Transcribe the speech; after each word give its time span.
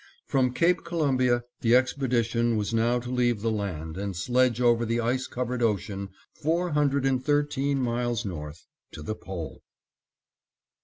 From 0.25 0.51
Cape 0.51 0.83
Columbia 0.83 1.43
the 1.59 1.75
expedition 1.75 2.57
was 2.57 2.73
now 2.73 2.97
to 2.99 3.11
leave 3.11 3.41
the 3.41 3.51
land 3.51 3.97
and 3.99 4.15
sledge 4.17 4.59
over 4.59 4.83
the 4.83 4.99
ice 4.99 5.27
covered 5.27 5.61
ocean 5.61 6.09
four 6.33 6.71
hundred 6.71 7.05
and 7.05 7.23
thirteen 7.23 7.79
miles 7.79 8.25
north 8.25 8.65
to 8.93 9.03
the 9.03 9.13
Pole! 9.13 9.61